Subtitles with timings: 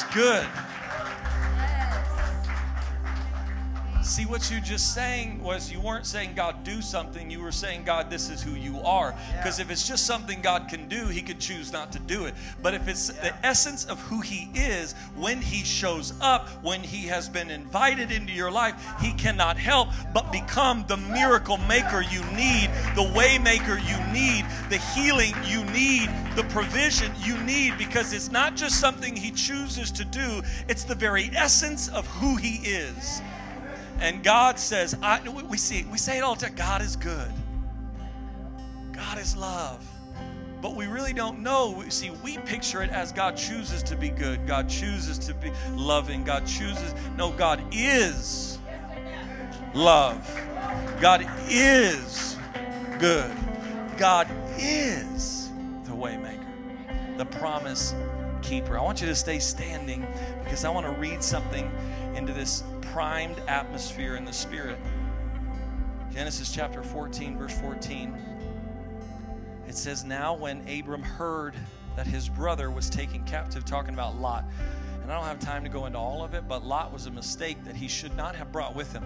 [0.00, 0.59] is good.
[4.20, 7.30] See, what you just saying was you weren't saying, God, do something.
[7.30, 9.14] You were saying, God, this is who you are.
[9.38, 12.34] Because if it's just something God can do, He could choose not to do it.
[12.62, 17.06] But if it's the essence of who He is, when He shows up, when He
[17.06, 22.22] has been invited into your life, He cannot help but become the miracle maker you
[22.32, 28.12] need, the way maker you need, the healing you need, the provision you need, because
[28.12, 32.56] it's not just something He chooses to do, it's the very essence of who He
[32.56, 33.22] is.
[34.00, 36.54] And God says, I, we see we say it all the time.
[36.54, 37.30] God is good.
[38.92, 39.86] God is love.
[40.62, 41.82] But we really don't know.
[41.88, 44.46] See, we picture it as God chooses to be good.
[44.46, 46.22] God chooses to be loving.
[46.24, 46.94] God chooses.
[47.16, 48.58] No, God is
[49.74, 50.26] love.
[51.00, 52.36] God is
[52.98, 53.34] good.
[53.96, 54.28] God
[54.58, 55.50] is
[55.84, 57.94] the waymaker, the promise
[58.40, 58.78] keeper.
[58.78, 60.06] I want you to stay standing
[60.42, 61.70] because I want to read something
[62.14, 64.78] into this primed atmosphere in the Spirit.
[66.12, 68.16] Genesis chapter 14, verse 14.
[69.68, 71.54] It says, Now when Abram heard
[71.96, 74.44] that his brother was taken captive, talking about Lot.
[75.02, 77.10] And I don't have time to go into all of it, but Lot was a
[77.10, 79.04] mistake that he should not have brought with him.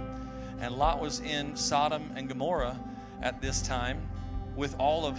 [0.60, 2.78] And Lot was in Sodom and Gomorrah
[3.20, 4.00] at this time
[4.56, 5.18] with all of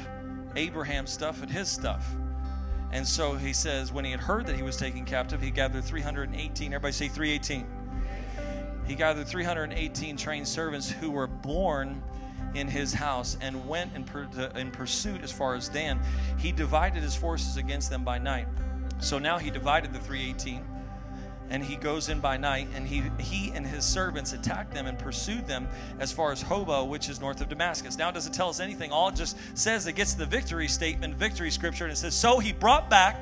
[0.55, 2.15] Abraham's stuff and his stuff.
[2.91, 5.83] And so he says, when he had heard that he was taken captive, he gathered
[5.83, 6.73] 318.
[6.73, 7.65] Everybody say 318
[8.87, 12.03] he gathered 318 trained servants who were born
[12.53, 15.99] in his house and went in, per, in pursuit as far as Dan.
[16.37, 18.47] He divided his forces against them by night.
[18.99, 20.63] So now he divided the 318
[21.49, 24.97] and he goes in by night and he he and his servants attacked them and
[24.97, 25.67] pursued them
[25.99, 27.97] as far as Hobah which is north of Damascus.
[27.97, 28.91] Now it doesn't tell us anything.
[28.91, 32.39] All it just says it gets the victory statement, victory scripture and it says so
[32.39, 33.21] he brought back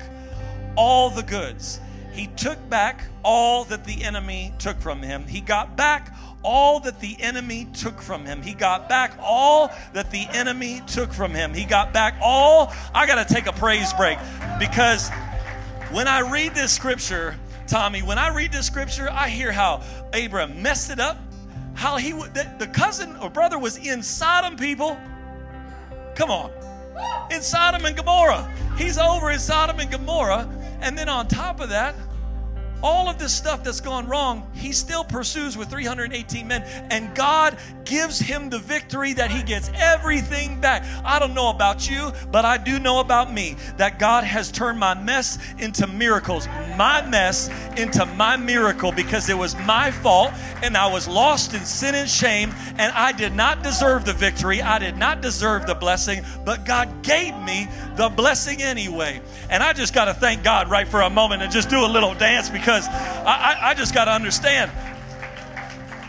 [0.76, 1.80] all the goods
[2.14, 5.26] he took back all that the enemy took from him.
[5.26, 8.40] He got back all that the enemy took from him.
[8.40, 11.52] He got back all that the enemy took from him.
[11.52, 12.72] He got back all.
[12.94, 14.18] I got to take a praise break
[14.60, 15.10] because
[15.90, 19.82] when I read this scripture, Tommy, when I read this scripture, I hear how
[20.12, 21.16] Abraham messed it up,
[21.74, 24.98] how he the, the cousin or brother was in Sodom, people.
[26.14, 26.50] Come on.
[27.30, 28.48] In Sodom and Gomorrah.
[28.76, 30.48] He's over in Sodom and Gomorrah.
[30.80, 31.94] And then on top of that,
[32.82, 36.62] all of this stuff that's gone wrong, he still pursues with 318 men.
[36.90, 40.84] And God gives him the victory that he gets everything back.
[41.04, 44.78] I don't know about you, but I do know about me that God has turned
[44.78, 46.46] my mess into miracles,
[46.76, 51.64] my mess into my miracle because it was my fault and I was lost in
[51.64, 54.62] sin and shame and I did not deserve the victory.
[54.62, 59.20] I did not deserve the blessing, but God gave me the blessing anyway.
[59.50, 61.86] And I just got to thank God right for a moment and just do a
[61.86, 64.72] little dance because because I, I, I just got to understand.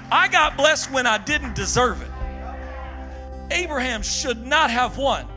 [0.09, 2.07] I got blessed when I didn't deserve it.
[3.51, 5.27] Abraham should not have won,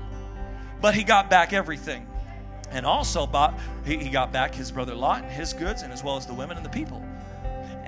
[0.81, 2.07] but he got back everything.
[2.71, 6.05] And also, bought, he, he got back his brother Lot and his goods, and as
[6.05, 7.05] well as the women and the people.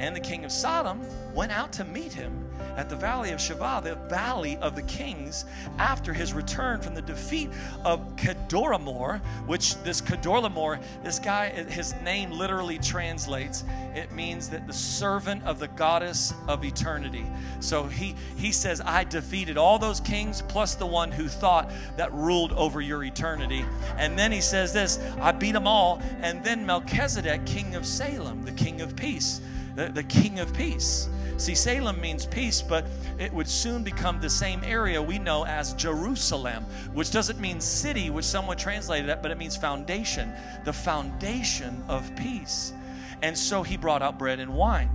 [0.00, 1.02] And the king of Sodom
[1.34, 2.46] went out to meet him
[2.76, 5.44] at the valley of Shaveh, the valley of the kings,
[5.78, 7.50] after his return from the defeat
[7.84, 13.62] of Kedorlaomer, which this Kedorlaomer, this guy, his name literally translates,
[13.94, 17.26] it means that the servant of the goddess of eternity.
[17.60, 22.10] So he, he says, I defeated all those kings plus the one who thought that
[22.14, 23.66] ruled over your eternity.
[23.98, 26.00] And then he says this, I beat them all.
[26.22, 29.42] And then Melchizedek, king of Salem, the king of peace,
[29.74, 31.08] the, the king of peace
[31.40, 32.84] See, Salem means peace, but
[33.18, 38.10] it would soon become the same area we know as Jerusalem, which doesn't mean city,
[38.10, 40.34] which some would translate it, but it means foundation,
[40.66, 42.74] the foundation of peace.
[43.22, 44.90] And so he brought out bread and wine.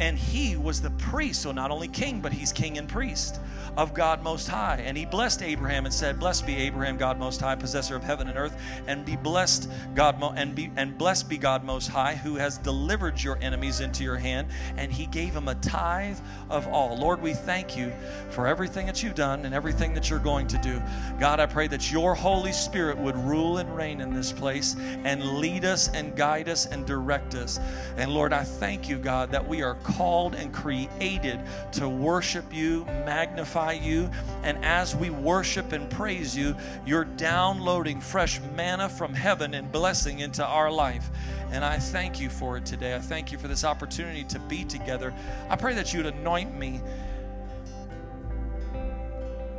[0.00, 3.40] And he was the priest, so not only king, but he's king and priest
[3.76, 4.82] of God Most High.
[4.84, 8.28] And he blessed Abraham and said, Blessed be Abraham, God Most High, possessor of heaven
[8.28, 8.56] and earth,
[8.86, 12.58] and be blessed God Mo- and be and blessed be God Most High, who has
[12.58, 14.48] delivered your enemies into your hand.
[14.76, 16.18] And he gave him a tithe
[16.50, 16.96] of all.
[16.96, 17.92] Lord, we thank you
[18.30, 20.80] for everything that you've done and everything that you're going to do.
[21.18, 25.22] God, I pray that your Holy Spirit would rule and reign in this place and
[25.38, 27.58] lead us and guide us and direct us.
[27.96, 31.40] And Lord, I thank you, God, that we are called and created
[31.72, 34.10] to worship you, magnify you.
[34.42, 40.18] And as we worship and praise you, you're downloading fresh manna from heaven and blessing
[40.18, 41.08] into our life.
[41.52, 42.96] And I thank you for it today.
[42.96, 45.14] I thank you for this opportunity to be together.
[45.48, 46.80] I pray that you'd anoint me.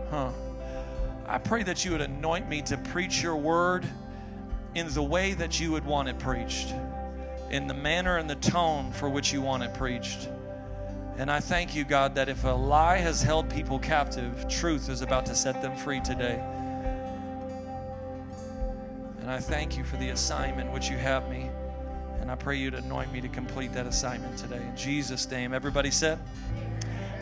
[0.10, 0.32] Huh.
[1.28, 3.88] I pray that you would anoint me to preach your word
[4.76, 6.74] in the way that you would want it preached.
[7.50, 10.30] In the manner and the tone for which you want it preached.
[11.18, 15.02] And I thank you, God, that if a lie has held people captive, truth is
[15.02, 16.44] about to set them free today.
[19.22, 21.50] And I thank you for the assignment which you have me.
[22.20, 24.58] And I pray you to anoint me to complete that assignment today.
[24.58, 26.20] In Jesus' name, everybody said,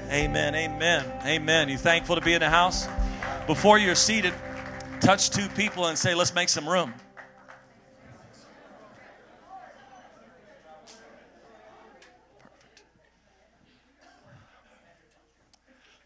[0.09, 1.69] Amen, amen, amen.
[1.69, 2.87] You thankful to be in the house?
[3.47, 4.33] Before you're seated,
[5.01, 6.93] touch two people and say, Let's make some room.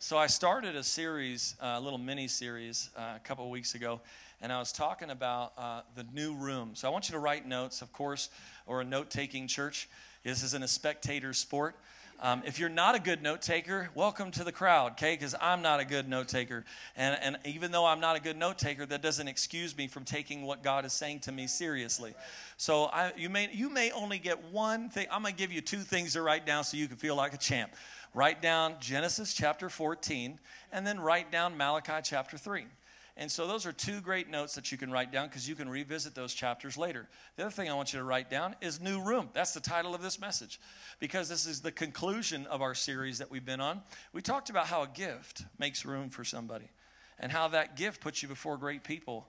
[0.08, 3.76] So I started a series, uh, a little mini series, uh, a couple of weeks
[3.76, 4.00] ago,
[4.42, 6.76] and I was talking about uh, the new room.
[6.76, 8.30] So I want you to write notes, of course,
[8.66, 9.90] or a note taking church.
[10.24, 11.76] This isn't a spectator sport.
[12.22, 15.14] Um, if you're not a good note taker, welcome to the crowd, okay?
[15.14, 16.64] Because I'm not a good note taker.
[16.96, 20.06] And, and even though I'm not a good note taker, that doesn't excuse me from
[20.06, 22.14] taking what God is saying to me seriously.
[22.56, 25.08] So I, you, may, you may only get one thing.
[25.12, 27.34] I'm going to give you two things to write down so you can feel like
[27.34, 27.74] a champ
[28.14, 30.40] write down Genesis chapter 14,
[30.72, 32.66] and then write down Malachi chapter 3.
[33.20, 35.68] And so those are two great notes that you can write down because you can
[35.68, 37.08] revisit those chapters later.
[37.36, 39.30] The other thing I want you to write down is New Room.
[39.34, 40.60] That's the title of this message
[41.00, 43.82] because this is the conclusion of our series that we've been on.
[44.14, 46.70] We talked about how a gift makes room for somebody
[47.18, 49.28] and how that gift puts you before great people.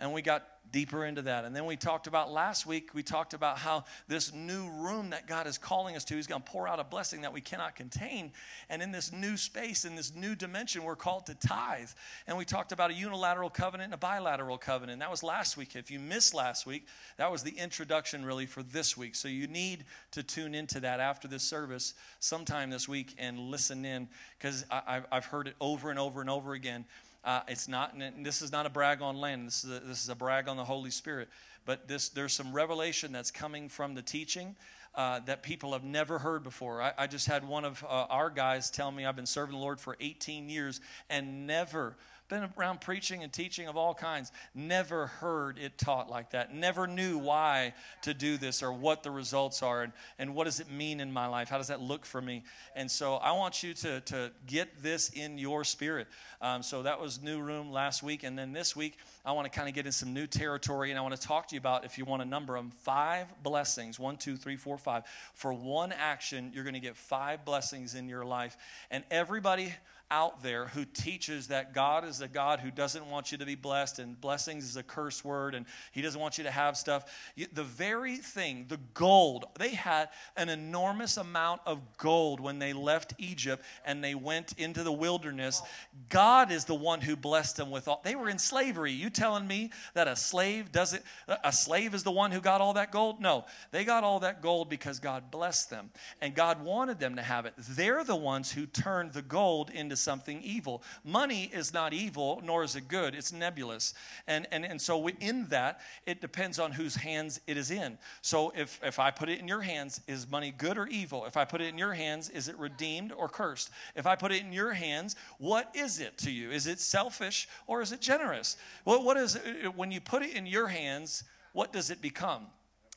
[0.00, 1.44] And we got deeper into that.
[1.44, 5.26] And then we talked about last week, we talked about how this new room that
[5.26, 7.76] God is calling us to, He's going to pour out a blessing that we cannot
[7.76, 8.32] contain.
[8.68, 11.90] And in this new space, in this new dimension, we're called to tithe.
[12.26, 15.00] And we talked about a unilateral covenant and a bilateral covenant.
[15.00, 15.76] That was last week.
[15.76, 16.86] If you missed last week,
[17.16, 19.14] that was the introduction really for this week.
[19.14, 23.84] So you need to tune into that after this service sometime this week and listen
[23.84, 24.08] in
[24.38, 26.84] because I've heard it over and over and over again.
[27.24, 29.46] Uh, it's not, this is not a brag on land.
[29.46, 31.28] This is a, this is a brag on the Holy Spirit.
[31.66, 34.56] But this, there's some revelation that's coming from the teaching
[34.94, 36.82] uh, that people have never heard before.
[36.82, 39.60] I, I just had one of uh, our guys tell me I've been serving the
[39.60, 41.96] Lord for 18 years and never
[42.30, 46.86] been around preaching and teaching of all kinds, never heard it taught like that, never
[46.86, 50.70] knew why to do this or what the results are and, and what does it
[50.70, 51.48] mean in my life?
[51.48, 52.44] How does that look for me?
[52.74, 56.06] And so I want you to, to get this in your spirit.
[56.40, 58.22] Um, so that was New Room last week.
[58.22, 60.98] And then this week, I want to kind of get in some new territory and
[60.98, 63.98] I want to talk to you about, if you want to number them, five blessings
[63.98, 65.02] one, two, three, four, five.
[65.34, 68.56] For one action, you're going to get five blessings in your life.
[68.90, 69.74] And everybody,
[70.10, 73.54] out there who teaches that God is a God who doesn't want you to be
[73.54, 77.04] blessed and blessings is a curse word and he doesn't want you to have stuff.
[77.52, 83.14] The very thing, the gold, they had an enormous amount of gold when they left
[83.18, 85.62] Egypt and they went into the wilderness.
[86.08, 88.00] God is the one who blessed them with all.
[88.02, 88.92] They were in slavery.
[88.92, 91.02] You telling me that a slave doesn't,
[91.44, 93.20] a slave is the one who got all that gold?
[93.20, 95.90] No, they got all that gold because God blessed them
[96.20, 97.54] and God wanted them to have it.
[97.56, 100.82] They're the ones who turned the gold into something evil.
[101.04, 103.14] Money is not evil, nor is it good.
[103.14, 103.94] It's nebulous.
[104.26, 107.98] And, and, and so in that, it depends on whose hands it is in.
[108.22, 111.24] So if, if I put it in your hands, is money good or evil?
[111.26, 113.70] If I put it in your hands, is it redeemed or cursed?
[113.94, 116.50] If I put it in your hands, what is it to you?
[116.50, 118.56] Is it selfish or is it generous?
[118.84, 122.46] Well, what is it, when you put it in your hands, what does it become?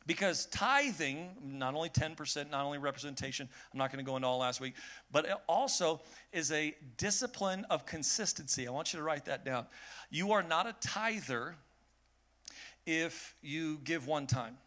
[0.05, 4.39] Because tithing, not only 10%, not only representation, I'm not going to go into all
[4.39, 4.73] last week,
[5.11, 8.67] but it also is a discipline of consistency.
[8.67, 9.65] I want you to write that down.
[10.09, 11.55] You are not a tither
[12.85, 14.57] if you give one time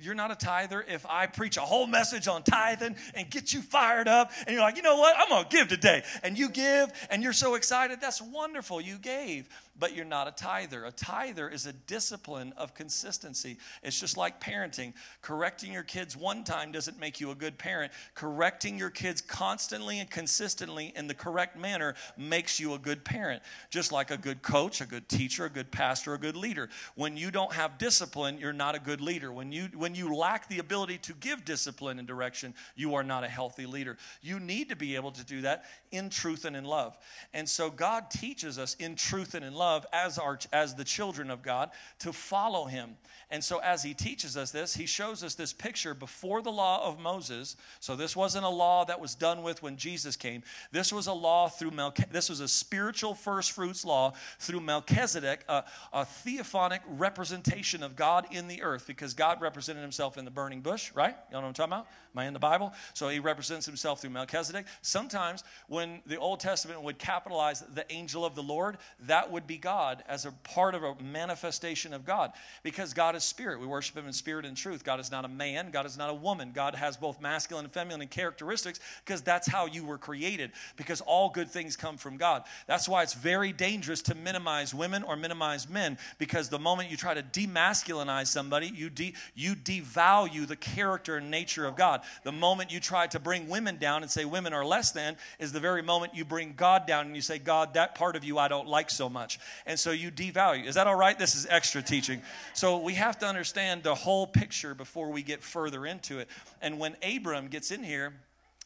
[0.00, 3.60] you're not a tither if I preach a whole message on tithing and get you
[3.60, 5.14] fired up and you're like, you know what?
[5.18, 6.02] I'm to give today.
[6.22, 8.00] And you give and you're so excited.
[8.00, 8.80] That's wonderful.
[8.80, 10.84] You gave but you're not a tither.
[10.84, 13.56] A tither is a discipline of consistency.
[13.82, 14.92] It's just like parenting.
[15.22, 17.92] Correcting your kids one time doesn't make you a good parent.
[18.14, 23.42] Correcting your kids constantly and consistently in the correct manner makes you a good parent.
[23.70, 26.68] Just like a good coach, a good teacher, a good pastor, a good leader.
[26.94, 29.32] When you don't have discipline, you're not a good leader.
[29.32, 33.24] When you when you lack the ability to give discipline and direction, you are not
[33.24, 33.96] a healthy leader.
[34.20, 36.98] You need to be able to do that in truth and in love.
[37.32, 40.84] And so God teaches us in truth and in love love as our as the
[40.84, 42.96] children of God to follow him.
[43.30, 46.84] And so as he teaches us this, he shows us this picture before the law
[46.84, 47.56] of Moses.
[47.78, 50.42] So this wasn't a law that was done with when Jesus came.
[50.72, 52.12] This was a law through Melchizedek.
[52.12, 55.62] This was a spiritual first fruits law through Melchizedek, a,
[55.92, 60.60] a theophanic representation of God in the earth because God represented himself in the burning
[60.60, 61.14] bush, right?
[61.28, 61.86] You know what I'm talking about?
[62.14, 62.72] Am I in the Bible?
[62.94, 64.66] So he represents himself through Melchizedek.
[64.82, 69.58] Sometimes when the Old Testament would capitalize the angel of the Lord, that would be
[69.58, 72.30] God as a part of a manifestation of God.
[72.62, 73.58] Because God is spirit.
[73.58, 74.84] We worship him in spirit and truth.
[74.84, 76.52] God is not a man, God is not a woman.
[76.54, 80.52] God has both masculine and feminine characteristics because that's how you were created.
[80.76, 82.44] Because all good things come from God.
[82.68, 86.96] That's why it's very dangerous to minimize women or minimize men because the moment you
[86.96, 92.02] try to demasculinize somebody, you, de- you devalue the character and nature of God.
[92.22, 95.50] The moment you try to bring women down and say women are less than is
[95.50, 98.38] the very moment you bring God down and you say, God, that part of you
[98.38, 99.39] I don't like so much.
[99.66, 100.66] And so you devalue.
[100.66, 101.18] Is that all right?
[101.18, 102.22] This is extra teaching.
[102.54, 106.28] So we have to understand the whole picture before we get further into it.
[106.60, 108.14] And when Abram gets in here,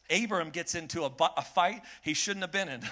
[0.09, 2.81] Abram gets into a, a fight he shouldn't have been in.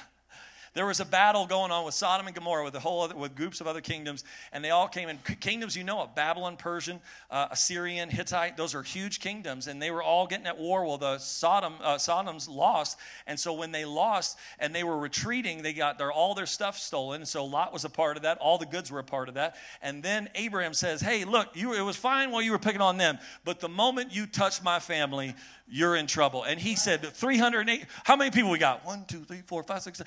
[0.73, 3.35] There was a battle going on with Sodom and Gomorrah with a whole other, with
[3.35, 5.19] groups of other kingdoms, and they all came in.
[5.39, 6.99] Kingdoms, you know, of Babylon, Persian,
[7.29, 8.57] uh, Assyrian, Hittite.
[8.57, 10.83] Those are huge kingdoms, and they were all getting at war.
[10.83, 15.61] Well, the Sodom, uh, Sodom's lost, and so when they lost and they were retreating,
[15.61, 17.23] they got their all their stuff stolen.
[17.27, 18.39] So Lot was a part of that.
[18.39, 19.55] All the goods were a part of that.
[19.83, 22.97] And then Abraham says, "Hey, look, you, it was fine while you were picking on
[22.97, 25.35] them, but the moment you touch my family,
[25.67, 26.43] you're in trouble.
[26.43, 28.85] And he said, 308, how many people we got?
[28.85, 30.01] One, two, three, four, five, six,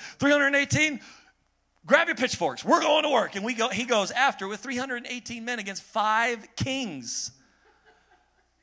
[0.65, 1.01] 318?
[1.85, 2.65] Grab your pitchforks.
[2.65, 3.37] We're going to work.
[3.37, 7.31] And we go, he goes after with 318 men against five kings.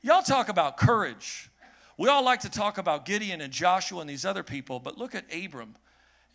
[0.01, 1.49] Y'all talk about courage.
[1.97, 5.13] We all like to talk about Gideon and Joshua and these other people, but look
[5.13, 5.75] at Abram.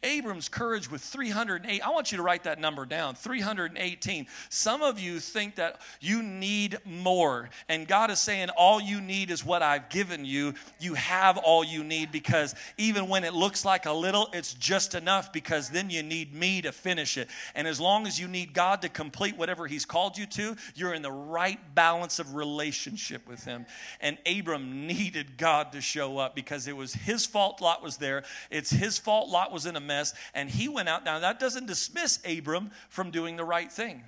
[0.03, 1.81] Abram's courage with 308.
[1.81, 4.27] I want you to write that number down 318.
[4.49, 9.31] Some of you think that you need more, and God is saying, All you need
[9.31, 10.55] is what I've given you.
[10.79, 14.95] You have all you need because even when it looks like a little, it's just
[14.95, 17.29] enough because then you need me to finish it.
[17.55, 20.95] And as long as you need God to complete whatever He's called you to, you're
[20.95, 23.67] in the right balance of relationship with Him.
[24.01, 28.23] And Abram needed God to show up because it was his fault Lot was there,
[28.51, 30.15] it's his fault Lot was in a mess.
[30.35, 31.05] And he went out.
[31.05, 34.05] Now, that doesn't dismiss Abram from doing the right thing.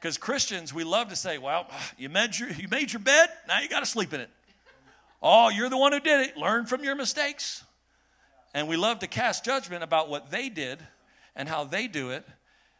[0.00, 3.60] Because Christians, we love to say, well, you made your, you made your bed, now
[3.60, 4.30] you got to sleep in it.
[5.22, 6.36] Oh, you're the one who did it.
[6.36, 7.62] Learn from your mistakes.
[8.54, 10.80] And we love to cast judgment about what they did
[11.36, 12.26] and how they do it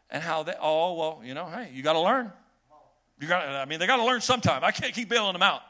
[0.09, 2.31] and how they, oh, well, you know, hey, you got to learn.
[3.19, 4.63] You got I mean, they got to learn sometime.
[4.63, 5.61] I can't keep bailing them out.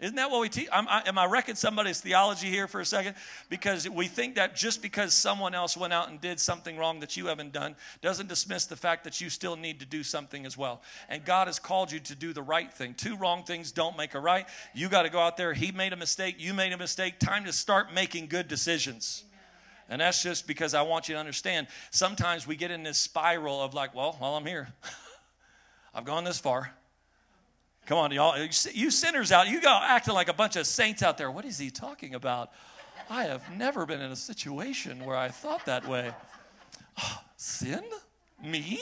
[0.00, 0.68] Isn't that what we teach?
[0.72, 3.16] I, am I wrecking somebody's theology here for a second?
[3.48, 7.16] Because we think that just because someone else went out and did something wrong that
[7.16, 10.56] you haven't done doesn't dismiss the fact that you still need to do something as
[10.56, 10.82] well.
[11.08, 12.94] And God has called you to do the right thing.
[12.94, 14.46] Two wrong things don't make a right.
[14.72, 15.52] You got to go out there.
[15.52, 16.36] He made a mistake.
[16.38, 17.18] You made a mistake.
[17.18, 19.24] Time to start making good decisions.
[19.88, 21.66] And that's just because I want you to understand.
[21.90, 24.68] Sometimes we get in this spiral of like, well, while I'm here,
[25.94, 26.72] I've gone this far.
[27.88, 28.36] Come on, y'all.
[28.74, 31.30] You sinners out, you go acting like a bunch of saints out there.
[31.30, 32.50] What is he talking about?
[33.08, 36.10] I have never been in a situation where I thought that way.
[37.02, 37.82] Oh, sin?
[38.44, 38.78] Me?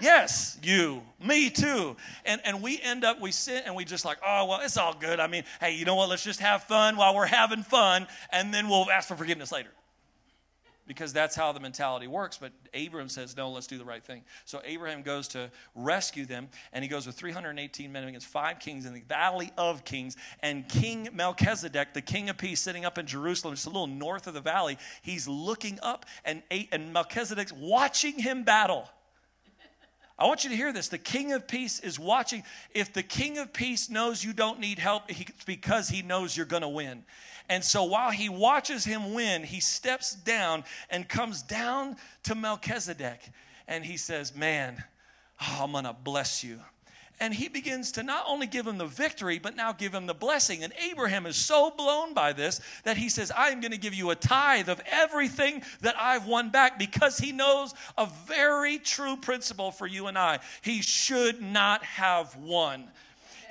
[0.00, 1.96] Yes, you, me too.
[2.24, 4.94] And and we end up, we sit and we just like, oh well, it's all
[4.94, 5.18] good.
[5.18, 6.08] I mean, hey, you know what?
[6.08, 9.70] Let's just have fun while we're having fun, and then we'll ask for forgiveness later
[10.86, 12.38] because that's how the mentality works.
[12.38, 14.22] But Abraham says, no, let's do the right thing.
[14.44, 18.86] So Abraham goes to rescue them, and he goes with 318 men against five kings
[18.86, 20.16] in the valley of kings.
[20.40, 24.26] And King Melchizedek, the king of peace, sitting up in Jerusalem, just a little north
[24.26, 28.88] of the valley, he's looking up, and, and Melchizedek's watching him battle.
[30.18, 30.88] I want you to hear this.
[30.88, 32.44] The King of Peace is watching.
[32.74, 36.46] If the King of Peace knows you don't need help, it's because he knows you're
[36.46, 37.04] going to win.
[37.48, 43.20] And so while he watches him win, he steps down and comes down to Melchizedek
[43.66, 44.82] and he says, Man,
[45.40, 46.60] oh, I'm going to bless you.
[47.22, 50.12] And he begins to not only give him the victory, but now give him the
[50.12, 50.64] blessing.
[50.64, 53.94] And Abraham is so blown by this that he says, I am going to give
[53.94, 59.16] you a tithe of everything that I've won back because he knows a very true
[59.16, 60.40] principle for you and I.
[60.62, 62.88] He should not have won.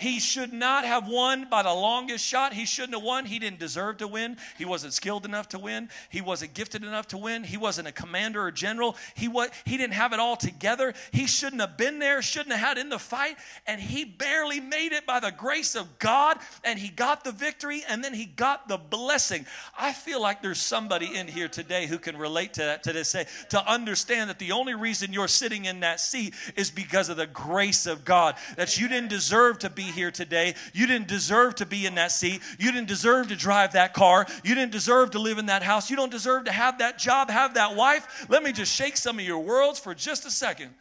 [0.01, 2.53] He should not have won by the longest shot.
[2.53, 3.25] He shouldn't have won.
[3.25, 4.35] He didn't deserve to win.
[4.57, 5.89] He wasn't skilled enough to win.
[6.09, 7.43] He wasn't gifted enough to win.
[7.43, 8.95] He wasn't a commander or general.
[9.13, 10.95] He, was, he didn't have it all together.
[11.11, 13.37] He shouldn't have been there, shouldn't have had in the fight.
[13.67, 16.39] And he barely made it by the grace of God.
[16.63, 19.45] And he got the victory and then he got the blessing.
[19.77, 23.09] I feel like there's somebody in here today who can relate to that, to this,
[23.09, 27.17] say, to understand that the only reason you're sitting in that seat is because of
[27.17, 30.55] the grace of God, that you didn't deserve to be here today.
[30.73, 32.41] You didn't deserve to be in that seat.
[32.59, 34.25] You didn't deserve to drive that car.
[34.43, 35.89] You didn't deserve to live in that house.
[35.89, 38.25] You don't deserve to have that job, have that wife.
[38.29, 40.71] Let me just shake some of your worlds for just a second.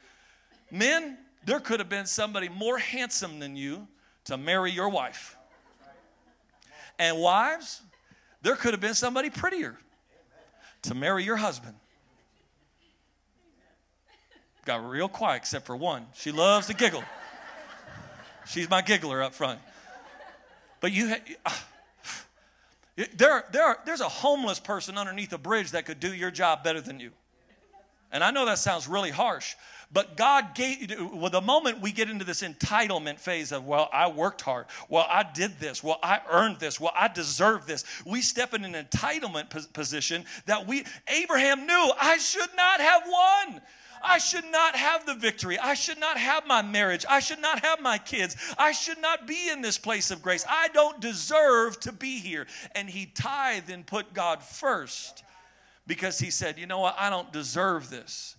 [0.70, 3.88] Men, there could have been somebody more handsome than you
[4.24, 5.36] to marry your wife.
[6.98, 7.82] And wives,
[8.42, 9.76] there could have been somebody prettier
[10.82, 11.74] to marry your husband.
[14.64, 16.06] Got real quiet except for one.
[16.14, 17.02] She loves to giggle.
[18.50, 19.60] She's my giggler up front.
[20.80, 21.14] But you,
[21.46, 21.50] uh,
[23.14, 26.80] there, there, there's a homeless person underneath a bridge that could do your job better
[26.80, 27.12] than you.
[28.10, 29.54] And I know that sounds really harsh,
[29.92, 34.08] but God gave, well, the moment we get into this entitlement phase of, well, I
[34.08, 38.20] worked hard, well, I did this, well, I earned this, well, I deserve this, we
[38.20, 43.60] step in an entitlement position that we, Abraham knew I should not have won.
[44.02, 45.58] I should not have the victory.
[45.58, 47.04] I should not have my marriage.
[47.08, 48.36] I should not have my kids.
[48.58, 50.44] I should not be in this place of grace.
[50.48, 52.46] I don't deserve to be here.
[52.74, 55.22] And he tithed and put God first
[55.86, 56.96] because he said, You know what?
[56.98, 58.36] I don't deserve this.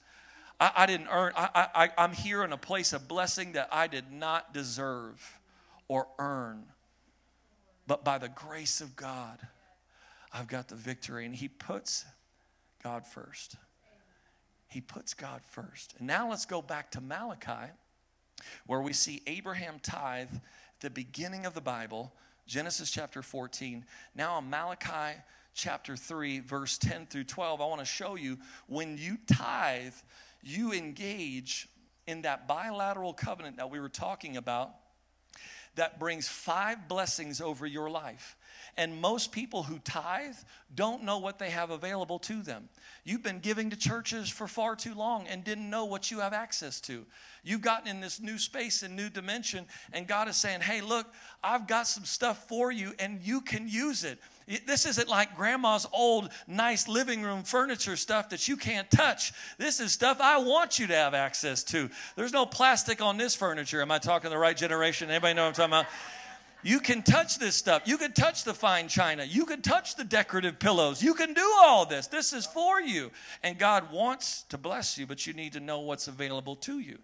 [0.59, 3.87] I, I didn't earn, I, I, I'm here in a place of blessing that I
[3.87, 5.39] did not deserve
[5.87, 6.63] or earn.
[7.87, 9.39] But by the grace of God,
[10.33, 11.25] I've got the victory.
[11.25, 12.05] And he puts
[12.83, 13.57] God first.
[14.71, 15.95] He puts God first.
[15.97, 17.71] And now let's go back to Malachi,
[18.67, 22.13] where we see Abraham tithe at the beginning of the Bible,
[22.47, 23.83] Genesis chapter 14.
[24.15, 25.19] Now in Malachi
[25.53, 28.37] chapter 3, verse 10 through 12, I want to show you
[28.67, 29.93] when you tithe,
[30.41, 31.67] you engage
[32.07, 34.71] in that bilateral covenant that we were talking about
[35.75, 38.37] that brings five blessings over your life.
[38.77, 40.35] And most people who tithe
[40.75, 42.69] don't know what they have available to them.
[43.03, 46.33] You've been giving to churches for far too long and didn't know what you have
[46.33, 47.05] access to.
[47.43, 51.07] You've gotten in this new space and new dimension, and God is saying, Hey, look,
[51.43, 54.19] I've got some stuff for you, and you can use it.
[54.65, 59.33] This isn't like grandma's old, nice living room furniture stuff that you can't touch.
[59.57, 61.89] This is stuff I want you to have access to.
[62.15, 63.81] There's no plastic on this furniture.
[63.81, 65.09] Am I talking the right generation?
[65.09, 65.85] Anybody know what I'm talking about?
[66.63, 67.83] You can touch this stuff.
[67.85, 69.23] You can touch the fine china.
[69.23, 71.01] You can touch the decorative pillows.
[71.01, 72.07] You can do all this.
[72.07, 73.11] This is for you.
[73.43, 76.99] And God wants to bless you, but you need to know what's available to you.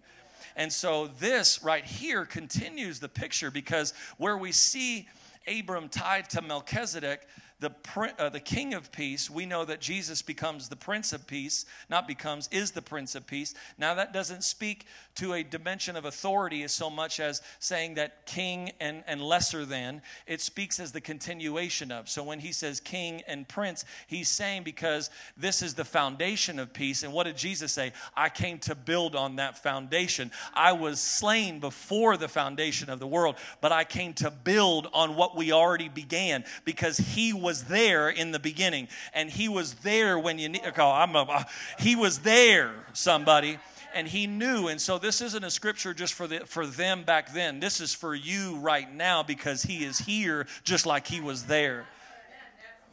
[0.56, 5.08] And so this right here continues the picture because where we see
[5.46, 7.26] Abram tied to Melchizedek,
[7.60, 7.72] the,
[8.18, 12.06] uh, the King of Peace, we know that Jesus becomes the Prince of Peace, not
[12.06, 13.52] becomes, is the Prince of Peace.
[13.76, 18.26] Now, that doesn't speak to a dimension of authority as so much as saying that
[18.26, 20.02] king and, and lesser than.
[20.26, 22.08] It speaks as the continuation of.
[22.08, 26.72] So, when he says king and prince, he's saying because this is the foundation of
[26.72, 27.02] peace.
[27.02, 27.92] And what did Jesus say?
[28.16, 30.30] I came to build on that foundation.
[30.54, 35.16] I was slain before the foundation of the world, but I came to build on
[35.16, 39.74] what we already began because he was was there in the beginning, and He was
[39.74, 40.60] there when you need.
[40.76, 41.44] Oh, I'm a, uh,
[41.78, 43.58] he was there, somebody
[43.94, 47.32] and he knew and so this isn't a scripture just for the for them back
[47.32, 51.44] then this is for you right now because he is here just like he was
[51.44, 51.86] there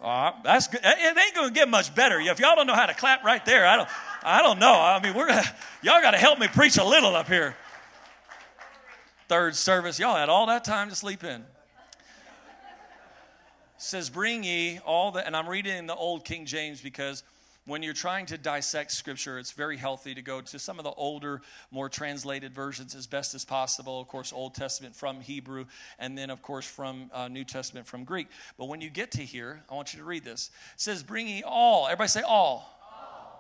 [0.02, 0.82] uh, that's good.
[0.84, 2.20] It ain't to get much better.
[2.20, 3.90] If y'all don't know how to clap right there, I don't,
[4.24, 4.74] I don't know.
[4.74, 7.56] I mean, we're gonna, y'all got to help me preach a little up here.
[9.28, 11.44] Third service, y'all had all that time to sleep in
[13.86, 17.24] says, Bring ye all the, and I'm reading in the old King James because
[17.66, 20.92] when you're trying to dissect scripture, it's very healthy to go to some of the
[20.92, 24.00] older, more translated versions as best as possible.
[24.00, 25.66] Of course, Old Testament from Hebrew,
[25.98, 28.28] and then, of course, from uh, New Testament from Greek.
[28.58, 30.52] But when you get to here, I want you to read this.
[30.76, 32.75] It says, Bring ye all, everybody say all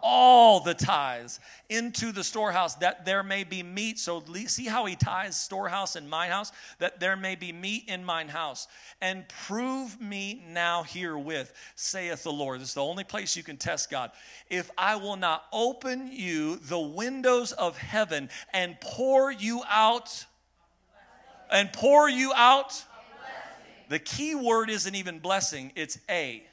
[0.08, 3.98] all the tithes into the storehouse that there may be meat.
[3.98, 6.52] So see how he ties storehouse and mine house?
[6.78, 8.68] That there may be meat in mine house.
[9.02, 12.62] And prove me now herewith, saith the Lord.
[12.62, 14.12] This is the only place you can test God.
[14.48, 20.26] If I will not open you the windows of heaven and pour you out,
[21.52, 22.84] and pour you out,
[23.90, 26.44] the key word isn't even blessing, it's a.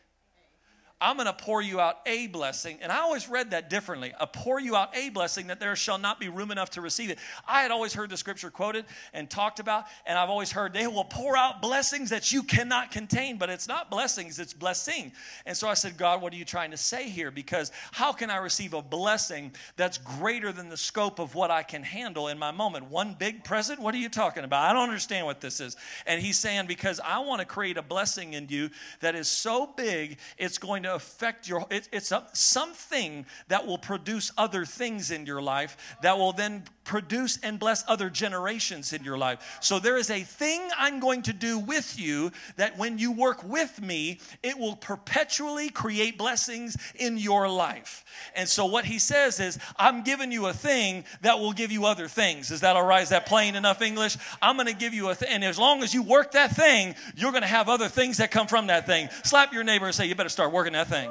[1.02, 2.78] I'm going to pour you out a blessing.
[2.80, 4.14] And I always read that differently.
[4.20, 7.10] A pour you out a blessing that there shall not be room enough to receive
[7.10, 7.18] it.
[7.46, 10.86] I had always heard the scripture quoted and talked about, and I've always heard they
[10.86, 15.10] will pour out blessings that you cannot contain, but it's not blessings, it's blessing.
[15.44, 17.32] And so I said, God, what are you trying to say here?
[17.32, 21.64] Because how can I receive a blessing that's greater than the scope of what I
[21.64, 22.90] can handle in my moment?
[22.90, 23.80] One big present?
[23.80, 24.70] What are you talking about?
[24.70, 25.76] I don't understand what this is.
[26.06, 29.66] And he's saying, because I want to create a blessing in you that is so
[29.66, 35.26] big, it's going to affect your it, it's something that will produce other things in
[35.26, 39.58] your life that will then produce and bless other generations in your life.
[39.60, 43.44] So there is a thing I'm going to do with you that when you work
[43.44, 48.04] with me, it will perpetually create blessings in your life.
[48.34, 51.84] And so what he says is, I'm giving you a thing that will give you
[51.84, 52.50] other things.
[52.50, 53.02] Is that all right?
[53.02, 54.16] Is that plain enough English?
[54.40, 55.28] I'm going to give you a thing.
[55.30, 58.30] And as long as you work that thing, you're going to have other things that
[58.30, 59.08] come from that thing.
[59.24, 61.10] Slap your neighbor and say, You better start working that thing.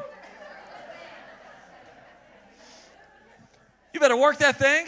[3.94, 4.88] You better work that thing.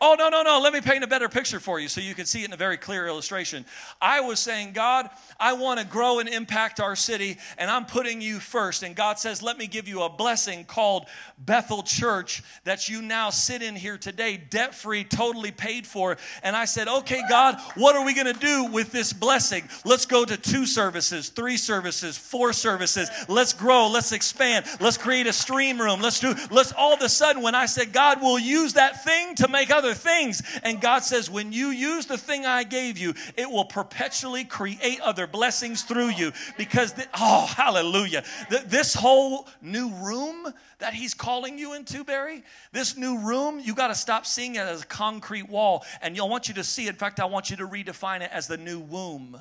[0.00, 0.60] Oh, no, no, no.
[0.60, 2.56] Let me paint a better picture for you so you can see it in a
[2.56, 3.64] very clear illustration.
[4.00, 8.20] I was saying, God, I want to grow and impact our city, and I'm putting
[8.20, 8.82] you first.
[8.82, 11.06] And God says, Let me give you a blessing called
[11.38, 16.16] Bethel Church that you now sit in here today, debt free, totally paid for.
[16.42, 19.68] And I said, Okay, God, what are we going to do with this blessing?
[19.84, 23.10] Let's go to two services, three services, four services.
[23.28, 26.00] Let's grow, let's expand, let's create a stream room.
[26.00, 29.34] Let's do, let's all of a sudden, when I said, God will use that thing
[29.36, 30.42] to make other other things.
[30.62, 35.00] And God says, when you use the thing I gave you, it will perpetually create
[35.00, 36.32] other blessings through you.
[36.56, 38.24] Because, th- oh, hallelujah.
[38.50, 43.74] Th- this whole new room that He's calling you into, Barry, this new room, you
[43.74, 45.84] got to stop seeing it as a concrete wall.
[46.02, 48.46] And I want you to see, in fact, I want you to redefine it as
[48.46, 49.40] the new womb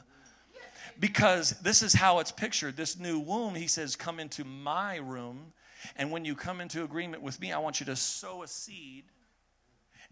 [0.99, 2.75] because this is how it's pictured.
[2.75, 5.53] This new womb, he says, come into my room.
[5.95, 9.03] And when you come into agreement with me, I want you to sow a seed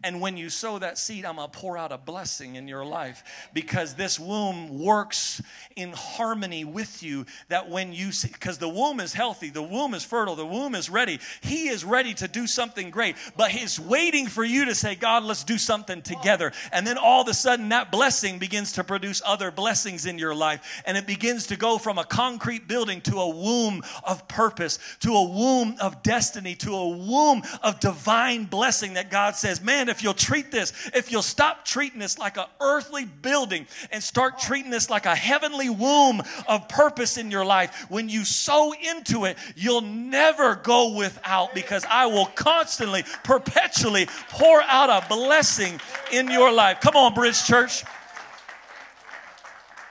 [0.03, 2.85] and when you sow that seed, I'm going to pour out a blessing in your
[2.85, 5.41] life because this womb works
[5.75, 7.25] in harmony with you.
[7.47, 10.75] That when you see, because the womb is healthy, the womb is fertile, the womb
[10.75, 11.19] is ready.
[11.41, 15.23] He is ready to do something great, but He's waiting for you to say, God,
[15.23, 16.51] let's do something together.
[16.71, 20.35] And then all of a sudden, that blessing begins to produce other blessings in your
[20.35, 20.83] life.
[20.85, 25.13] And it begins to go from a concrete building to a womb of purpose, to
[25.13, 30.03] a womb of destiny, to a womb of divine blessing that God says, man, if
[30.03, 34.71] you'll treat this, if you'll stop treating this like an earthly building and start treating
[34.71, 39.37] this like a heavenly womb of purpose in your life, when you sow into it,
[39.55, 45.79] you'll never go without because I will constantly, perpetually pour out a blessing
[46.11, 46.81] in your life.
[46.81, 47.83] Come on, Bridge Church.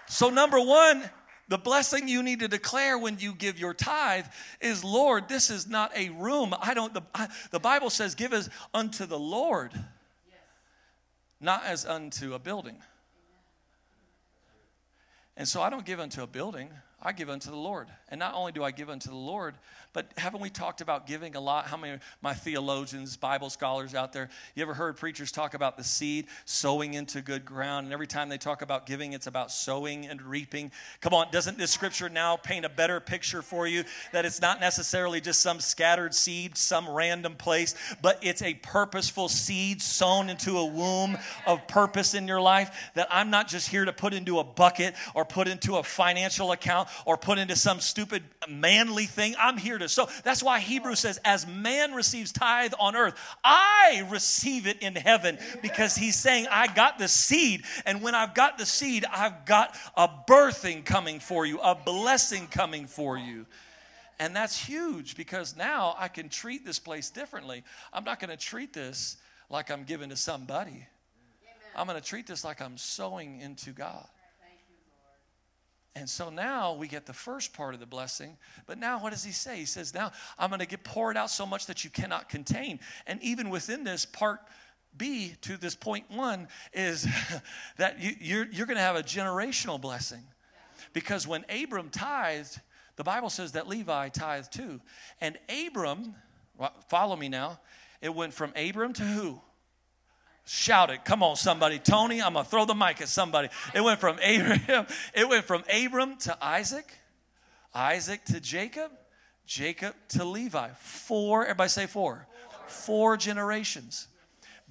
[0.07, 1.03] So, number one,
[1.49, 4.27] the blessing you need to declare when you give your tithe
[4.61, 6.55] is, Lord, this is not a room.
[6.61, 10.39] I don't, the, I, the Bible says, give us unto the Lord, yes.
[11.41, 12.77] not as unto a building.
[15.37, 16.71] And so I don't give unto a building,
[17.03, 17.89] I give unto the Lord.
[18.15, 19.57] And not only do I give unto the Lord,
[19.93, 21.67] but haven't we talked about giving a lot?
[21.67, 25.83] How many my theologians, Bible scholars out there, you ever heard preachers talk about the
[25.83, 27.87] seed sowing into good ground?
[27.87, 30.71] And every time they talk about giving, it's about sowing and reaping.
[31.01, 34.61] Come on, doesn't this scripture now paint a better picture for you that it's not
[34.61, 40.59] necessarily just some scattered seed, some random place, but it's a purposeful seed sown into
[40.59, 42.93] a womb of purpose in your life?
[42.95, 46.53] That I'm not just here to put into a bucket or put into a financial
[46.53, 49.35] account or put into some stupid manly thing.
[49.39, 54.07] I'm here to so that's why Hebrews says, as man receives tithe on earth, I
[54.11, 57.63] receive it in heaven because he's saying, I got the seed.
[57.87, 62.47] And when I've got the seed, I've got a birthing coming for you, a blessing
[62.49, 63.47] coming for you.
[64.19, 67.65] And that's huge because now I can treat this place differently.
[67.91, 69.17] I'm not going to treat this
[69.49, 70.87] like I'm giving to somebody.
[71.75, 74.07] I'm going to treat this like I'm sowing into God.
[75.97, 78.37] And so now we get the first part of the blessing.
[78.67, 79.57] But now what does he say?
[79.59, 82.81] He says, Now I'm going to get poured out so much that you cannot contain.
[83.07, 84.41] And even within this, part
[84.97, 87.07] B to this point one is
[87.77, 90.23] that you, you're, you're going to have a generational blessing.
[90.93, 92.61] Because when Abram tithed,
[92.97, 94.81] the Bible says that Levi tithed too.
[95.21, 96.15] And Abram,
[96.89, 97.61] follow me now,
[98.01, 99.41] it went from Abram to who?
[100.47, 101.05] Shout it.
[101.05, 101.79] Come on, somebody.
[101.79, 103.49] Tony, I'm gonna throw the mic at somebody.
[103.75, 106.93] It went from Abraham, it went from Abram to Isaac,
[107.75, 108.91] Isaac to Jacob,
[109.47, 110.69] Jacob to Levi.
[110.79, 112.27] Four, everybody say four.
[112.67, 114.09] Four generations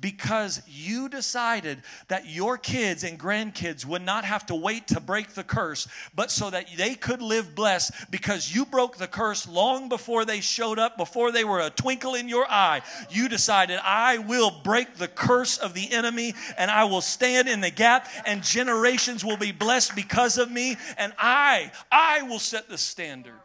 [0.03, 5.29] because you decided that your kids and grandkids would not have to wait to break
[5.29, 9.87] the curse, but so that they could live blessed because you broke the curse long
[9.87, 12.81] before they showed up, before they were a twinkle in your eye.
[13.09, 17.61] You decided, I will break the curse of the enemy and I will stand in
[17.61, 22.67] the gap, and generations will be blessed because of me, and I, I will set
[22.67, 23.39] the standard.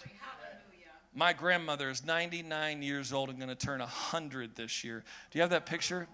[1.15, 5.05] My grandmother is 99 years old and going to turn 100 this year.
[5.31, 6.09] Do you have that picture?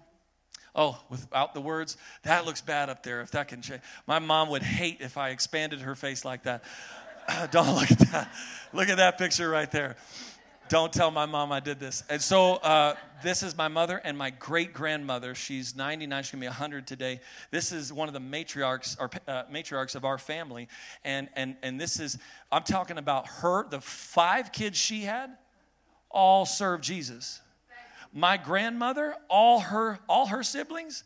[0.75, 3.21] Oh, without the words, that looks bad up there.
[3.21, 3.81] If that can change.
[4.07, 6.63] My mom would hate if I expanded her face like that.
[7.51, 8.31] Don't look at that.
[8.73, 9.95] Look at that picture right there.
[10.67, 12.03] Don't tell my mom I did this.
[12.09, 15.35] And so uh, this is my mother and my great grandmother.
[15.35, 16.23] She's 99.
[16.23, 17.19] She's gonna be 100 today.
[17.51, 20.67] This is one of the matriarchs or uh, matriarchs of our family,
[21.03, 22.17] and and and this is
[22.51, 23.67] I'm talking about her.
[23.69, 25.37] The five kids she had,
[26.09, 27.41] all served Jesus.
[28.17, 31.03] My grandmother, all her all her siblings,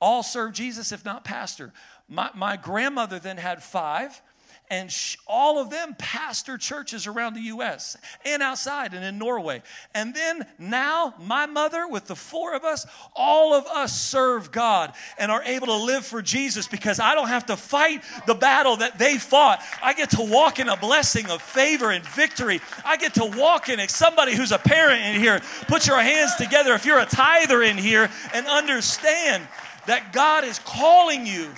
[0.00, 1.74] all served Jesus, if not pastor.
[2.08, 4.22] My my grandmother then had five
[4.68, 9.62] and sh- all of them pastor churches around the US and outside and in Norway.
[9.94, 14.92] And then now, my mother, with the four of us, all of us serve God
[15.18, 18.76] and are able to live for Jesus because I don't have to fight the battle
[18.78, 19.62] that they fought.
[19.82, 22.60] I get to walk in a blessing of favor and victory.
[22.84, 23.90] I get to walk in it.
[23.90, 27.78] Somebody who's a parent in here, put your hands together if you're a tither in
[27.78, 29.46] here and understand
[29.86, 31.48] that God is calling you.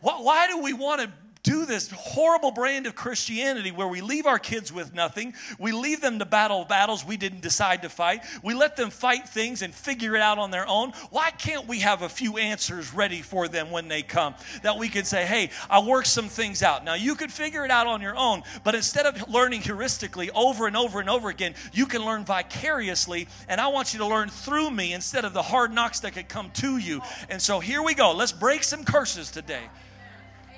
[0.00, 1.10] Why do we want to
[1.42, 5.34] do this horrible brand of Christianity where we leave our kids with nothing.
[5.58, 8.24] We leave them to battle battles we didn't decide to fight.
[8.44, 10.92] We let them fight things and figure it out on their own.
[11.10, 14.34] Why can't we have a few answers ready for them when they come?
[14.62, 16.84] That we could say, hey, I worked some things out.
[16.84, 20.68] Now, you could figure it out on your own, but instead of learning heuristically over
[20.68, 23.26] and over and over again, you can learn vicariously.
[23.48, 26.28] And I want you to learn through me instead of the hard knocks that could
[26.28, 27.02] come to you.
[27.28, 28.12] And so here we go.
[28.12, 29.64] Let's break some curses today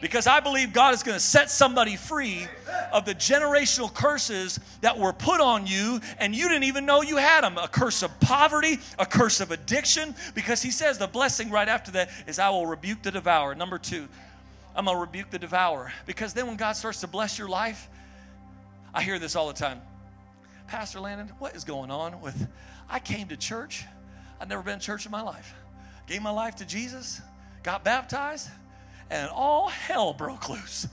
[0.05, 2.47] because I believe God is going to set somebody free
[2.93, 7.17] of the generational curses that were put on you and you didn't even know you
[7.17, 7.57] had them.
[7.57, 11.91] A curse of poverty, a curse of addiction, because He says the blessing right after
[11.93, 13.55] that is, I will rebuke the devourer.
[13.55, 14.07] Number two,
[14.77, 15.91] I'm going to rebuke the devourer.
[16.05, 17.89] Because then when God starts to bless your life,
[18.93, 19.81] I hear this all the time.
[20.67, 22.47] Pastor Landon, what is going on with,
[22.91, 23.87] I came to church.
[24.39, 25.55] I've never been to church in my life.
[26.07, 27.23] Gave my life to Jesus,
[27.63, 28.51] got baptized,
[29.11, 30.89] and all hell broke loose.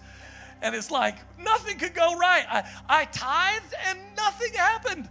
[0.61, 2.45] And it's like nothing could go right.
[2.49, 5.09] I, I tithed and nothing happened.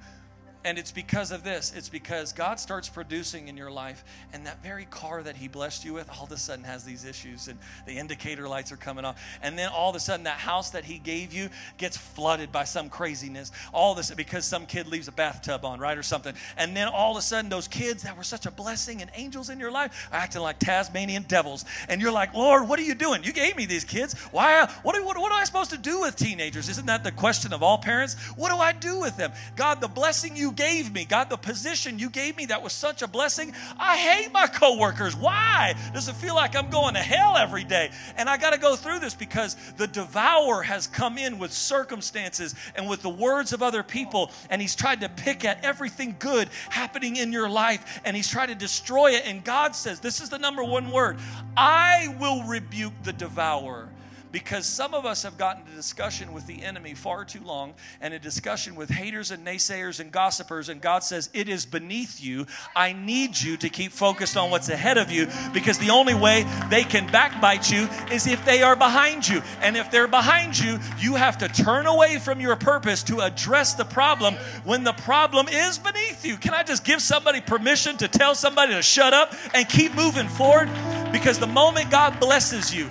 [0.62, 1.72] And it's because of this.
[1.74, 5.86] It's because God starts producing in your life, and that very car that He blessed
[5.86, 9.06] you with all of a sudden has these issues, and the indicator lights are coming
[9.06, 9.22] off.
[9.42, 12.64] And then all of a sudden, that house that He gave you gets flooded by
[12.64, 13.52] some craziness.
[13.72, 16.34] All this because some kid leaves a bathtub on, right, or something.
[16.58, 19.48] And then all of a sudden, those kids that were such a blessing and angels
[19.48, 21.64] in your life are acting like Tasmanian devils.
[21.88, 23.24] And you're like, Lord, what are you doing?
[23.24, 24.12] You gave me these kids.
[24.30, 24.66] Why?
[24.82, 26.68] What, what, what am I supposed to do with teenagers?
[26.68, 28.14] Isn't that the question of all parents?
[28.36, 29.32] What do I do with them?
[29.56, 33.02] God, the blessing you gave me, God, the position you gave me that was such
[33.02, 33.52] a blessing.
[33.78, 35.16] I hate my coworkers.
[35.16, 35.74] Why?
[35.92, 37.90] Does it feel like I'm going to hell every day?
[38.16, 42.54] And I got to go through this because the devourer has come in with circumstances
[42.74, 46.48] and with the words of other people, and he's tried to pick at everything good
[46.68, 49.22] happening in your life, and he's tried to destroy it.
[49.26, 51.18] And God says, This is the number one word
[51.56, 53.88] I will rebuke the devourer
[54.32, 58.14] because some of us have gotten into discussion with the enemy far too long and
[58.14, 62.46] a discussion with haters and naysayers and gossipers and God says it is beneath you.
[62.74, 66.46] I need you to keep focused on what's ahead of you because the only way
[66.70, 69.42] they can backbite you is if they are behind you.
[69.60, 73.74] And if they're behind you you have to turn away from your purpose to address
[73.74, 76.36] the problem when the problem is beneath you.
[76.36, 80.28] Can I just give somebody permission to tell somebody to shut up and keep moving
[80.28, 80.70] forward?
[81.12, 82.90] Because the moment God blesses you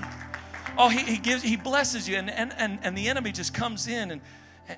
[0.80, 3.88] Oh, he, he gives, he blesses you, and, and, and, and the enemy just comes
[3.88, 4.22] in and,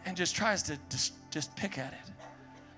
[0.05, 2.20] and just tries to just, just pick at it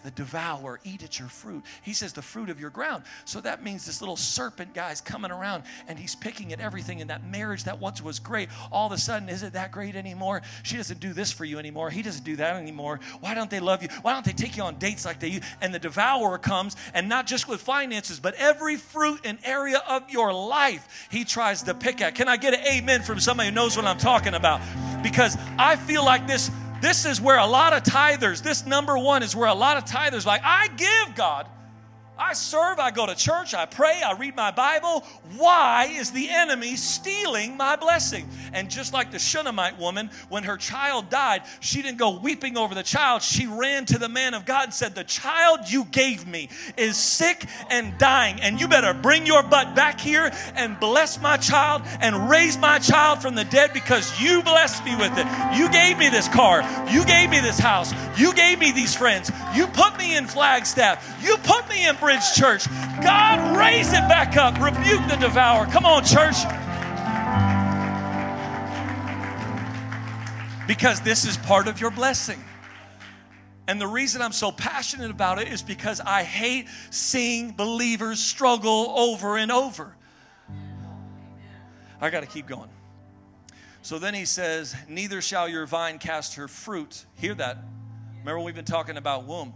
[0.04, 1.63] the devourer, eat at your fruit.
[1.82, 3.04] He says the fruit of your ground.
[3.26, 7.08] So that means this little serpent guy's coming around and he's picking at everything in
[7.08, 8.50] that marriage that once was great.
[8.72, 10.42] All of a sudden, is it that great anymore?
[10.63, 11.89] She doesn't do this for you anymore.
[11.89, 13.00] He doesn't do that anymore.
[13.22, 13.89] Why don't they love you?
[14.02, 15.44] Why don't they take you on dates like they used?
[15.62, 20.10] And the devourer comes, and not just with finances, but every fruit and area of
[20.10, 22.16] your life he tries to pick at.
[22.16, 24.62] Can I get an amen from somebody who knows what I'm talking about?
[25.02, 26.50] Because I feel like this
[26.84, 29.86] this is where a lot of tithers, this number one is where a lot of
[29.86, 31.48] tithers like, I give God.
[32.17, 35.04] I serve, I go to church, I pray, I read my Bible.
[35.36, 38.30] Why is the enemy stealing my blessing?
[38.54, 42.76] And just like the Shunammite woman, when her child died, she didn't go weeping over
[42.76, 43.23] the child.
[43.23, 46.97] She ran to the man of God and said, The child you gave me is
[46.97, 51.82] sick and dying, and you better bring your butt back here and bless my child
[51.99, 55.58] and raise my child from the dead because you blessed me with it.
[55.58, 59.32] You gave me this car, you gave me this house, you gave me these friends,
[59.56, 62.68] you put me in Flagstaff, you put me in Bridge Church.
[63.02, 64.60] God, raise it back up.
[64.60, 65.66] Rebuke the devourer.
[65.68, 66.36] Come on, church.
[70.68, 72.44] Because this is part of your blessing.
[73.70, 78.94] And the reason I'm so passionate about it is because I hate seeing believers struggle
[78.98, 79.96] over and over.
[82.02, 82.70] I got to keep going.
[83.82, 87.06] So then he says, Neither shall your vine cast her fruit.
[87.16, 87.60] Hear that.
[88.20, 89.54] Remember, we've been talking about womb.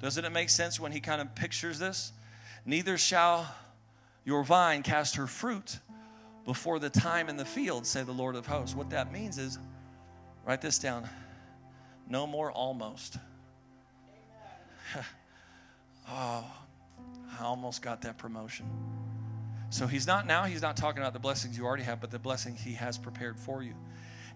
[0.00, 2.12] Doesn't it make sense when he kind of pictures this?
[2.64, 3.54] Neither shall
[4.24, 5.78] your vine cast her fruit
[6.44, 8.74] before the time in the field, say the Lord of hosts.
[8.74, 9.58] What that means is,
[10.44, 11.08] write this down
[12.08, 13.18] no more almost.
[16.08, 16.44] oh,
[17.38, 18.66] I almost got that promotion.
[19.70, 22.18] So he's not now, he's not talking about the blessings you already have, but the
[22.18, 23.74] blessing he has prepared for you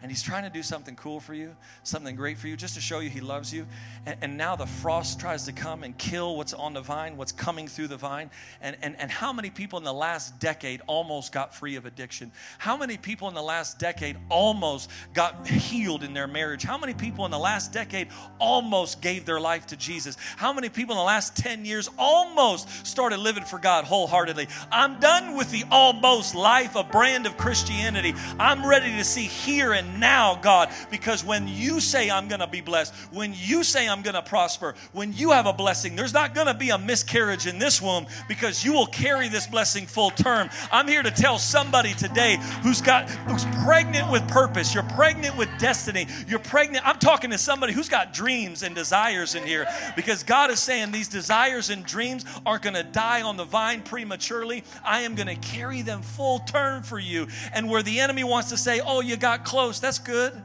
[0.03, 2.81] and he's trying to do something cool for you, something great for you, just to
[2.81, 3.67] show you he loves you.
[4.07, 7.33] And, and, now the frost tries to come and kill what's on the vine, what's
[7.33, 8.31] coming through the vine.
[8.61, 12.33] And, and, and how many people in the last decade almost got free of addiction?
[12.59, 16.65] How many people in the last decade almost got healed in their marriage?
[16.65, 20.17] How many people in the last decade almost gave their life to Jesus?
[20.37, 24.49] How many people in the last 10 years almost started living for God wholeheartedly?
[24.71, 28.15] I'm done with the almost life, a brand of Christianity.
[28.39, 32.47] I'm ready to see here and now, God, because when you say I'm going to
[32.47, 36.13] be blessed, when you say I'm going to prosper, when you have a blessing, there's
[36.13, 39.87] not going to be a miscarriage in this womb because you will carry this blessing
[39.87, 40.49] full term.
[40.73, 45.49] I'm here to tell somebody today who's got who's pregnant with purpose, you're pregnant with
[45.59, 46.87] destiny, you're pregnant.
[46.87, 50.93] I'm talking to somebody who's got dreams and desires in here because God is saying
[50.93, 54.65] these desires and dreams aren't going to die on the vine prematurely.
[54.85, 57.29] I am going to carry them full term for you.
[57.53, 60.41] And where the enemy wants to say, "Oh, you got close." That's good.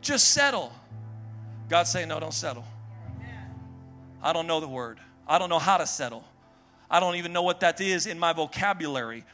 [0.00, 0.72] Just settle.
[1.68, 2.64] God's saying, No, don't settle.
[4.22, 4.98] I don't know the word.
[5.26, 6.24] I don't know how to settle.
[6.90, 9.24] I don't even know what that is in my vocabulary.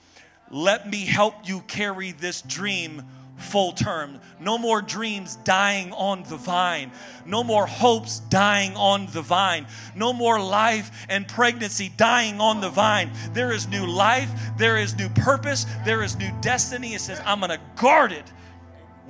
[0.51, 3.05] Let me help you carry this dream
[3.37, 4.21] full term.
[4.39, 6.93] No more dreams dying on the vine.
[7.25, 9.67] No more hopes dying on the vine.
[9.95, 13.13] No more life and pregnancy dying on the vine.
[13.33, 14.31] There is new life.
[14.59, 15.67] There is new purpose.
[15.85, 16.95] There is new destiny.
[16.95, 18.31] It says, I'm going to guard it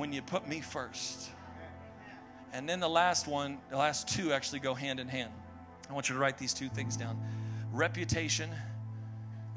[0.00, 1.28] when you put me first.
[2.54, 5.30] And then the last one, the last two actually go hand in hand.
[5.90, 7.20] I want you to write these two things down
[7.70, 8.50] reputation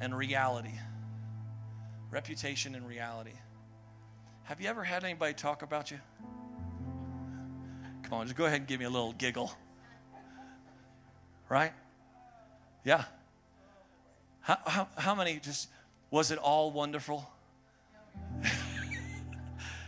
[0.01, 0.73] and reality.
[2.11, 3.31] Reputation and reality.
[4.43, 5.99] Have you ever had anybody talk about you?
[8.03, 9.51] Come on, just go ahead and give me a little giggle.
[11.47, 11.71] Right?
[12.83, 13.05] Yeah.
[14.41, 15.69] How, how, how many just,
[16.11, 17.32] was it all wonderful?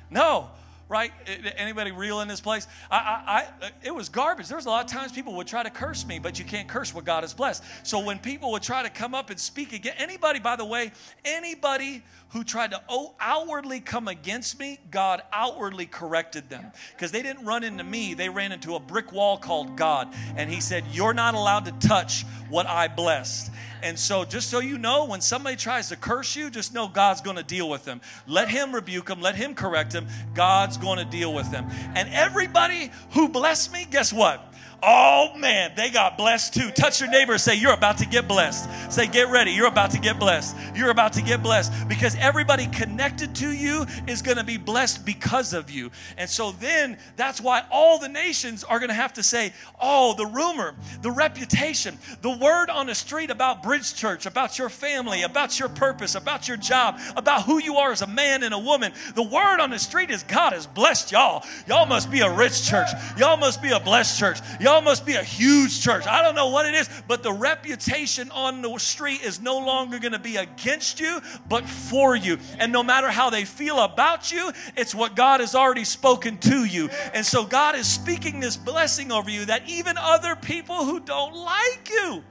[0.10, 0.50] No,
[0.88, 1.12] right?
[1.58, 2.68] Anybody real in this place?
[2.92, 4.48] I, I, I, it was garbage.
[4.48, 6.68] There was a lot of times people would try to curse me, but you can't
[6.68, 7.64] curse what God has blessed.
[7.84, 10.92] So when people would try to come up and speak again, anybody, by the way,
[11.24, 12.82] anybody who tried to
[13.20, 18.14] outwardly come against me, God outwardly corrected them because they didn't run into me.
[18.14, 20.14] They ran into a brick wall called God.
[20.36, 23.52] And He said, You're not allowed to touch what I blessed.
[23.84, 27.22] And so, just so you know, when somebody tries to curse you, just know God's
[27.22, 28.02] going to deal with them.
[28.28, 30.08] Let Him rebuke them, let Him correct them.
[30.34, 31.68] God's going to deal with them.
[31.96, 34.54] And everybody who blessed me, guess what?
[34.88, 36.70] Oh man, they got blessed too.
[36.70, 38.70] Touch your neighbor say, You're about to get blessed.
[38.92, 39.50] Say, Get ready.
[39.50, 40.56] You're about to get blessed.
[40.76, 45.04] You're about to get blessed because everybody connected to you is going to be blessed
[45.04, 45.90] because of you.
[46.20, 50.14] And so then that's why all the nations are going to have to say, Oh,
[50.14, 55.24] the rumor, the reputation, the word on the street about Bridge Church, about your family,
[55.24, 58.60] about your purpose, about your job, about who you are as a man and a
[58.60, 58.94] woman.
[59.16, 61.44] The word on the street is God has blessed y'all.
[61.68, 62.90] Y'all must be a rich church.
[63.18, 64.38] Y'all must be a blessed church.
[64.60, 66.06] Y'all y'all must be a huge church.
[66.06, 70.00] I don't know what it is, but the reputation on the street is no longer
[70.00, 72.40] going to be against you, but for you.
[72.60, 76.66] And no matter how they feel about you, it's what God has already spoken to
[76.66, 76.90] you.
[77.14, 81.34] And so God is speaking this blessing over you that even other people who don't
[81.34, 82.22] like you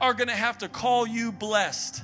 [0.00, 2.02] are going to have to call you blessed.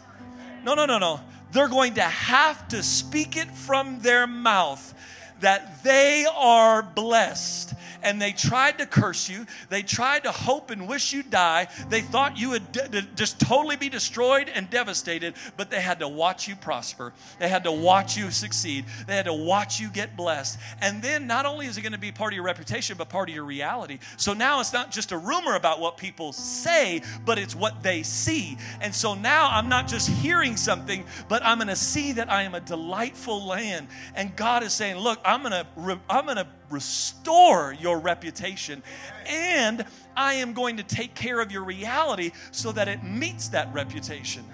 [0.65, 1.21] No, no, no, no.
[1.53, 4.93] They're going to have to speak it from their mouth
[5.41, 7.74] that they are blessed
[8.05, 9.47] and they tried to curse you.
[9.71, 11.69] They tried to hope and wish you die.
[11.89, 16.47] They thought you would just totally be destroyed and devastated, but they had to watch
[16.47, 17.13] you prosper.
[17.41, 18.85] They had to watch you succeed.
[19.07, 20.59] They had to watch you get blessed.
[20.81, 23.29] And then not only is it going to be part of your reputation, but part
[23.29, 23.99] of your reality.
[24.17, 28.03] So now it's not just a rumor about what people say, but it's what they
[28.03, 28.59] see.
[28.81, 32.43] And so now I'm not just hearing something, but I'm going to see that I
[32.43, 33.89] am a delightful land.
[34.15, 35.67] And God is saying, look, I'm going to
[36.09, 38.83] I'm going to restore your reputation.
[39.27, 39.85] And
[40.17, 44.45] I am going to take care of your reality so that it meets that reputation.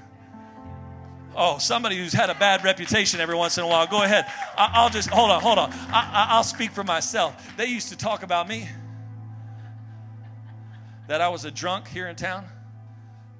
[1.36, 4.26] Oh, somebody who's had a bad reputation every once in a while, go ahead.
[4.58, 5.72] I, will just, hold on, hold on.
[5.72, 7.56] I, I'll speak for myself.
[7.56, 8.68] They used to talk about me
[11.06, 12.46] that I was a drunk here in town,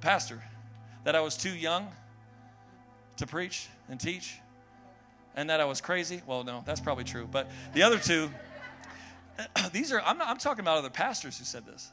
[0.01, 0.43] pastor,
[1.05, 1.89] that I was too young
[3.17, 4.39] to preach and teach.
[5.37, 6.23] and that I was crazy.
[6.27, 7.29] Well, no, that's probably true.
[7.31, 8.31] But the other two,
[9.73, 11.91] these are, I'm, not, I'm talking about other pastors who said this.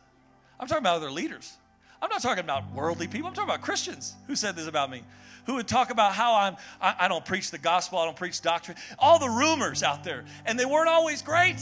[0.60, 1.58] I'm talking about other leaders.
[2.02, 3.28] I'm not talking about worldly people.
[3.28, 5.04] I'm talking about Christians who said this about me,
[5.46, 8.42] who would talk about how I'm, I, I don't preach the gospel, I don't preach
[8.42, 11.58] doctrine, all the rumors out there, and they weren't always great.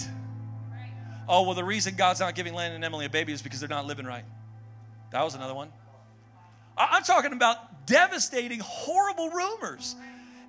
[1.27, 3.69] Oh, well, the reason God's not giving Landon and Emily a baby is because they're
[3.69, 4.25] not living right.
[5.11, 5.71] That was another one.
[6.77, 9.95] I'm talking about devastating, horrible rumors.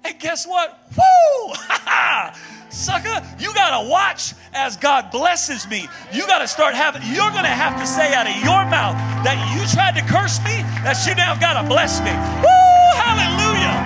[0.05, 0.78] And guess what?
[0.97, 1.55] Woo!
[2.70, 5.88] Sucker, you gotta watch as God blesses me.
[6.12, 9.66] You gotta start having, you're gonna have to say out of your mouth that you
[9.72, 12.11] tried to curse me, that you now gotta bless me.
[12.11, 13.01] Woo!
[13.01, 13.76] Hallelujah!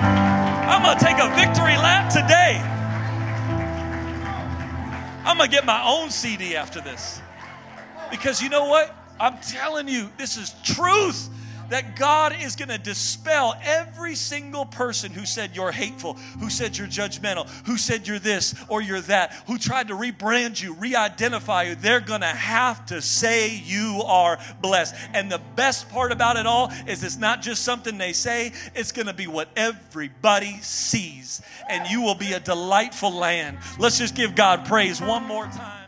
[0.67, 2.59] I'm gonna take a victory lap today.
[5.25, 7.21] I'm gonna get my own CD after this.
[8.09, 8.93] Because you know what?
[9.19, 11.29] I'm telling you, this is truth
[11.71, 16.77] that God is going to dispel every single person who said you're hateful, who said
[16.77, 20.95] you're judgmental, who said you're this or you're that, who tried to rebrand you, re
[20.95, 21.75] identify you.
[21.75, 24.95] They're going to have to say you are blessed.
[25.13, 28.91] And the best part about it all is it's not just something they say, it's
[28.91, 31.41] going to be what everybody sees.
[31.69, 33.57] And you will be a delightful land.
[33.79, 35.80] Let's just give God praise one more time.